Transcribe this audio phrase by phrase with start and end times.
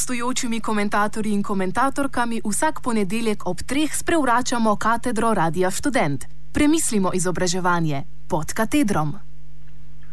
[0.00, 6.24] gostujočimi komentatorji in komentatorkami vsak ponedeljek ob treh sprevračamo katedro Radia Student.
[6.54, 9.12] Premislimo izobraževanje pod katedrom.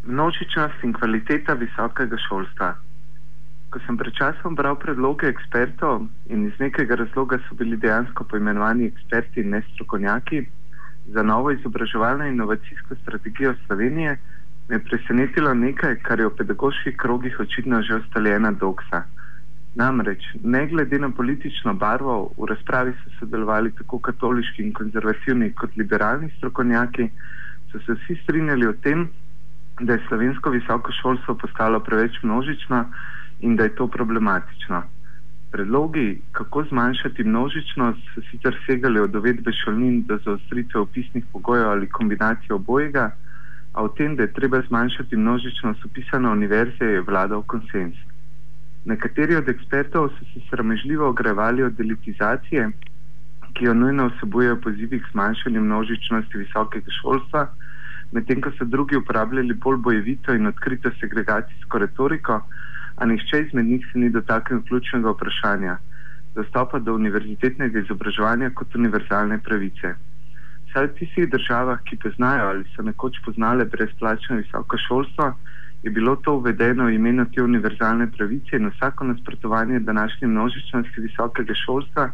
[0.04, 2.74] Množičnost in kvaliteta visokega šolstva.
[3.70, 8.92] Ko sem pred časom bral predloge ekspertov in iz nekega razloga so bili dejansko poimenovani
[8.92, 10.46] eksperti in ne strokovnjaki
[11.16, 14.20] za novo izobraževalno in inovacijsko strategijo Slovenije,
[14.68, 19.08] me je presenetilo nekaj, kar je v pedagoških krogih očitno že ustaljena doksa.
[19.76, 25.76] Namreč, ne glede na politično barvo, v razpravi so sodelovali tako katoliški in konzervativni kot
[25.78, 27.10] liberalni strokovnjaki,
[27.72, 29.08] so se vsi strinjali o tem,
[29.82, 32.86] da je slovensko visoko šolstvo postalo preveč množično
[33.40, 34.84] in da je to problematično.
[35.52, 41.90] Predlogi, kako zmanjšati množičnost, so sicer segali od uvedbe šolnin do zaostritve opisnih pogojev ali
[41.90, 43.12] kombinacije obojega
[43.74, 47.96] a o tem, da je treba zmanjšati množičnost upisane univerze, je vladal konsens.
[48.88, 52.70] Nekateri od ekspertov so se sramežljivo ogrevali od delitizacije,
[53.54, 57.42] ki jo nujno vsebujejo pozivi k zmanjšanju množičnosti visokega šolstva,
[58.12, 62.40] medtem ko so drugi uporabljali bolj bojevito in odkrito segregacijsko retoriko,
[62.96, 65.78] a nihče izmed njih se ni dotaknil ključnega vprašanja:
[66.36, 69.96] dostopa do univerzitetnega izobraževanja kot univerzalne pravice.
[70.70, 75.34] Vsaj v tistih državah, ki poznajo ali so nekoč poznale brezplačno visoko šolstvo,
[75.84, 81.54] je bilo to uvedeno v imenu te univerzalne pravice in vsako nasprotovanje današnji množičnosti visokega
[81.54, 82.10] šolstva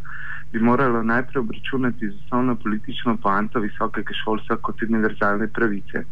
[0.51, 6.03] bi moralo najprej obračunati z osnovno politično poanto visokega šolstva kot univerzalne pravice.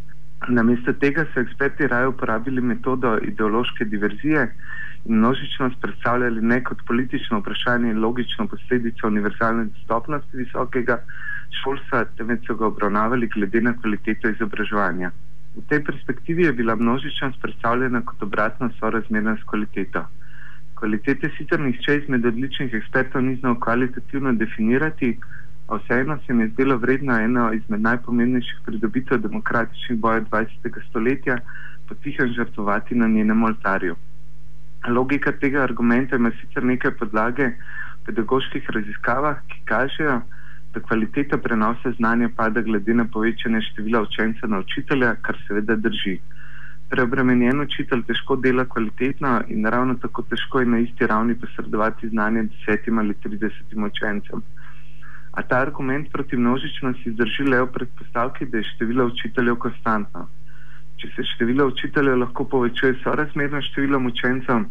[0.48, 4.48] Namesto tega so eksperti raje uporabili metodo ideološke diverzije
[5.06, 10.98] in množičnost predstavljali ne kot politično vprašanje in logično posledico univerzalne dostopnosti visokega
[11.64, 15.12] šolstva, temveč so ga obravnavali glede na kvaliteto izobraževanja.
[15.56, 20.06] V tej perspektivi je bila množičnost predstavljena kot obratno sorazmerna s kvaliteto.
[20.76, 25.18] Kvalitete sicer nihče izmed odličnih ekspertov ni znal kvalitativno definirati,
[25.68, 30.80] a vseeno se mi je zdelo vredno eno izmed najpomembnejših pridobitev demokratičnih bojev 20.
[30.90, 31.38] stoletja
[31.90, 33.96] potihem žrtvovati na njenem oltarju.
[34.88, 40.41] Logika tega argumenta ima sicer nekaj podlage v pedagoških raziskavah, ki kažejo, da
[40.80, 46.20] kvaliteta prenosa znanja pada glede na povečanje števila učenca na učitelja, kar seveda drži.
[46.90, 52.44] Preobremenjen učitelj težko dela kvalitetno in ravno tako težko je na isti ravni posredovati znanje
[52.44, 54.44] desetim ali tridesetim učencem.
[55.32, 60.28] A ta argument proti množičnosti zdrži le v predpostavki, da je število učiteljev konstantno.
[61.00, 64.66] Če se število učiteljev lahko povečuje sorazmerno številom učencev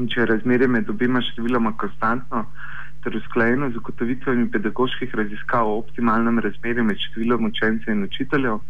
[0.00, 2.46] in če je razmerje med obima številoma konstantno,
[3.02, 8.60] ter usklajeno z ugotovitvami pedagoških raziskav o optimalnem razmerju med številom učencev in učiteljev,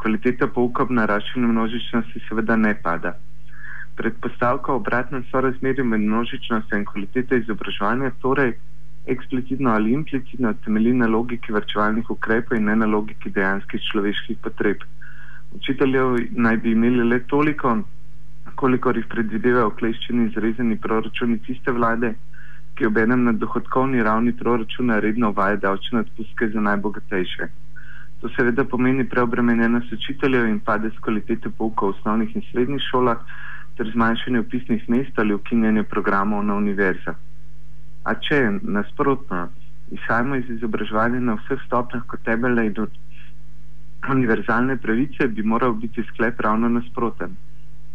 [0.00, 3.14] kvaliteta pouka ob naraščanju množičnosti seveda ne pada.
[3.98, 8.56] Predpostavka o obratnem sorazmerju med množičnostjo in kvaliteto izobraževanja torej
[9.06, 14.84] eksplicitno ali implicitno temelji na logiki vrčevalnih ukrepov in ne na logiki dejanskih človeških potreb.
[15.54, 17.76] Učiteljev naj bi imeli le toliko,
[18.54, 22.14] kolikor jih predvidevajo okleščeni izrezani proračuni tiste vlade,
[22.74, 27.48] ki ob enem na dohodkovni ravni proračuna redno uvaja davčne odpustke za najbogatejše.
[28.20, 33.20] To seveda pomeni preobremenjenost učiteljev in padec kvalitete pouka v osnovnih in srednjih šolah
[33.76, 37.16] ter zmanjšanje upisnih mest ali ukinjanje programov na univerzah.
[38.04, 39.48] A če nasprotno
[39.90, 42.74] izhajamo iz izobraževanja na vseh stopnjah kot temelje in
[44.10, 47.36] univerzalne pravice, bi moral biti sklep ravno nasproten.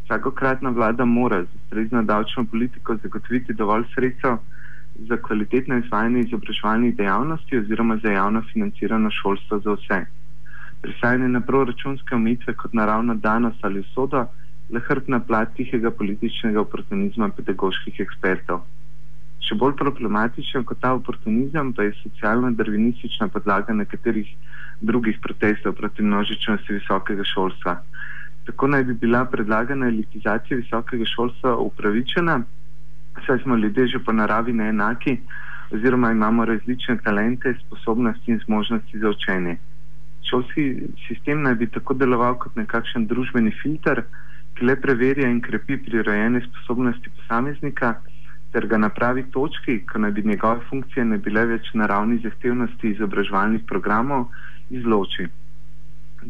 [0.05, 4.37] Vsakokratna vlada mora z ustrezno davčno politiko zagotoviti dovolj sredstev,
[5.07, 9.99] za kvalitetno izvajanje izobraževalnih dejavnosti oziroma za javno financirano šolstvo za vse.
[10.81, 14.27] Pristajanje na proračunske omejitve kot naravna danost ali usoda
[14.69, 18.61] le hrbna plat tihega političnega oportunizma pedagoških ekspertov.
[19.47, 24.29] Še bolj problematičen kot ta oportunizem pa je socialno-darvinistična podlaga nekaterih
[24.81, 27.79] drugih protestov proti množičnosti visokega šolstva.
[28.45, 32.39] Tako naj bi bila predlagana elitizacija visokega šolstva upravičena,
[33.27, 35.17] saj smo ljudje že po naravi neenaki,
[35.71, 39.57] oziroma imamo različne talente, sposobnosti in zmožnosti za učenje.
[40.29, 40.63] Šolski
[41.07, 44.03] sistem naj bi tako deloval kot nekakšen družbeni filter,
[44.55, 47.93] ki le preverja in krepi prirojene sposobnosti posameznika,
[48.51, 52.17] ter ga na pravi točki, ko naj bi njegove funkcije ne bile več na ravni
[52.23, 54.27] zahtevnosti izobraževalnih programov,
[54.69, 55.27] izloči.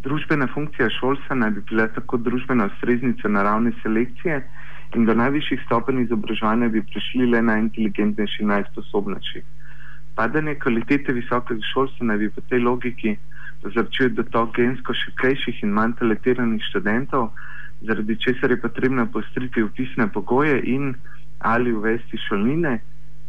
[0.05, 4.41] Družbena funkcija šolstva naj bi bila tako družbena ustreznica naravne selekcije,
[4.95, 9.41] in do najvišjih stopenj izobraževanja bi prišli le najinteligentnejši in najsposobnejši.
[10.15, 13.15] Padanje kvalitete visokega šolstva naj bi po tej logiki
[13.61, 17.29] povzročil dotok gensko šipkejših in manj talentiranih študentov,
[17.87, 20.93] zaradi česar je potrebno postriti upisne pogoje in
[21.39, 22.79] ali uvesti šolnine,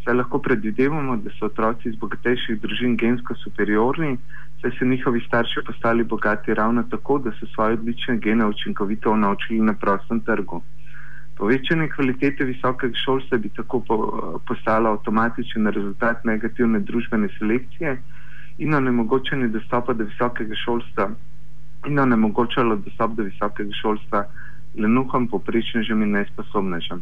[0.05, 4.17] saj lahko predvidevamo, da so otroci iz bogatejših družin gensko superiorni,
[4.63, 9.61] saj so njihovi starši postali bogati ravno tako, da so svoje odlične gene učinkovito naučili
[9.61, 10.63] na prostem trgu.
[11.41, 13.97] Povečanje kvalitete visokega šolstva bi tako po,
[14.49, 17.95] postalo avtomatičen rezultat negativne družbene selekcije
[18.59, 21.07] in onemogočanje dostopa do visokega šolstva
[21.89, 24.21] in onemogočalo dostop do visokega šolstva
[24.85, 27.01] lenuhom, poprečnežem in nesposobnežem.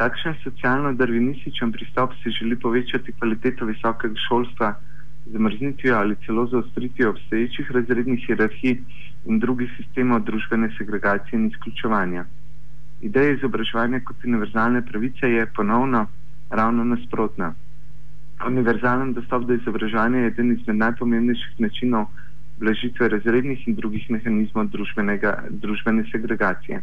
[0.00, 4.72] Takšen socialno-darvinističen pristop si želi povečati kvaliteto visokega šolstva
[5.26, 8.82] z zamrznitvijo ali celo zaostritvijo obstoječih razrednih hierarhij
[9.26, 12.26] in drugih sistemov družbene segregacije in izključevanja.
[13.00, 16.06] Ideja izobraževanja kot univerzalne pravice je ponovno
[16.50, 17.52] ravno nasprotna.
[18.46, 22.06] Univerzalen dostop do izobraževanja je eden izmed najpomembnejših načinov
[22.60, 26.82] blažitve razrednih in drugih mehanizmov družbene segregacije.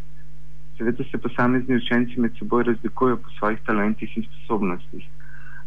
[0.78, 5.06] Seveda se posamezni učenci med seboj razlikujejo po svojih talentih in sposobnostih.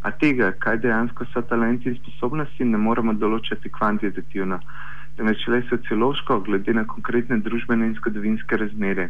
[0.01, 4.59] A tega, kaj dejansko so talenti in sposobnosti, ne moremo določati kvantitativno,
[5.17, 9.09] temveč le sociološko, glede na konkretne družbene in zgodovinske razmere.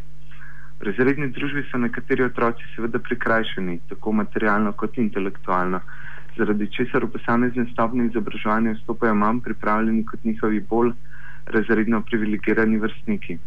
[0.79, 5.79] V razredni družbi so nekateri otroci seveda prikrajšani, tako materialno kot intelektualno,
[6.37, 10.91] zaradi česar v posamezne stopnje izobraževanja vstopajo manj pripravljeni kot njihovi bolj
[11.55, 13.37] razredno privilegirani vrstniki.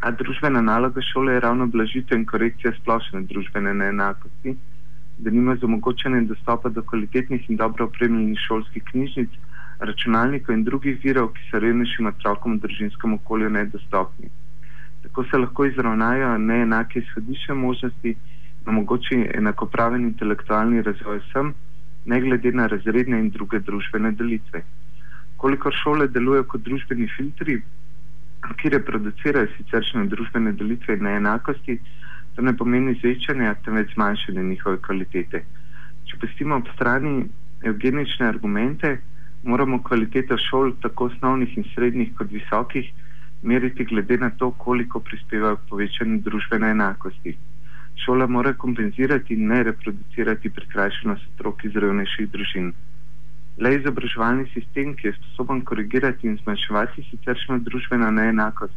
[0.00, 4.56] A družbena naloga šole je ravno blažitev in korekcija splošne družbene neenakosti,
[5.18, 9.38] da nima z omogočanjem dostopa do kvalitetnih in dobro opremljenih šolskih knjižnic,
[9.78, 14.32] računalnikov in drugih virov, ki so revnejšim otrokom v družinskem okolju nedostopni.
[15.02, 18.14] Tako se lahko izravnajo neenake izhodišče možnosti,
[18.66, 21.54] omogoči enakopraven intelektualni razvoj vsem,
[22.06, 24.62] ne glede na razredne in druge družbene delitve.
[25.36, 27.60] Kolikor šole delujejo kot družbeni filtri,
[28.60, 31.78] ki reproducirajo siceršne družbene delitve in neenakosti,
[32.34, 35.42] to ne pomeni zvečanja, temveč zmanjšanje njihove kvalitete.
[36.08, 37.28] Če pustimo ob strani
[37.62, 38.98] evgenične argumente,
[39.42, 42.88] moramo kvaliteto šol, tako osnovnih in srednjih kot visokih,
[43.42, 47.36] meriti glede na to, koliko prispevajo k povečanju družbene enakosti
[48.04, 52.72] šola mora kompenzirati in ne reproducirati prikrajšanost otrok iz revnejših družin.
[53.60, 58.76] Le izobraževalni sistem, ki je sposoben korigirati in zmanjševati siceršno družbeno neenakost,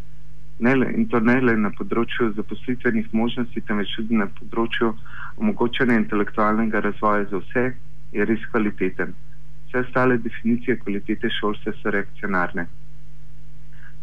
[0.59, 4.91] ne le, in to ne le na področju zaposlitvenih možnosti, temveč tudi na področju
[5.37, 7.65] omogočanja intelektualnega razvoja za vse,
[8.13, 9.15] je res kvaliteten.
[9.69, 12.67] Vse ostale definicije kvalitete šolstva so reakcionarne.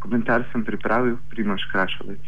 [0.00, 2.24] Komentar sem pripravil, Primoš Krašovec.